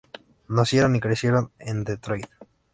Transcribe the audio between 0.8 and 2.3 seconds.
y crecieron en Detroit.